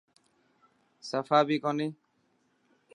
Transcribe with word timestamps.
سفا 1.09 1.39
بي 1.47 1.57
ڪوني. 1.63 1.87